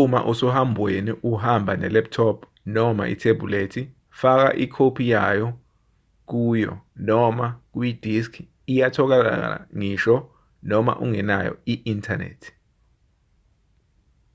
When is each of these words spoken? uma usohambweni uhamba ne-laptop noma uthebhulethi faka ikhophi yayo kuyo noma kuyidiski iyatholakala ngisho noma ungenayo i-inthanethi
uma 0.00 0.20
usohambweni 0.30 1.12
uhamba 1.32 1.72
ne-laptop 1.80 2.36
noma 2.74 3.02
uthebhulethi 3.14 3.82
faka 4.20 4.48
ikhophi 4.64 5.04
yayo 5.12 5.48
kuyo 6.28 6.72
noma 7.08 7.46
kuyidiski 7.72 8.42
iyatholakala 8.72 9.56
ngisho 9.78 10.16
noma 10.70 10.92
ungenayo 11.04 11.52
i-inthanethi 11.72 12.50